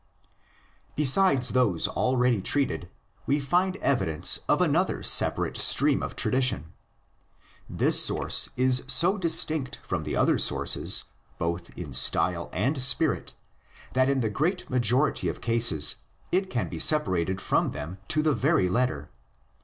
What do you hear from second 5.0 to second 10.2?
separate stream of tradition. This source is so distinct from the